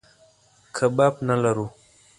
[0.77, 1.65] کباب نه لرو.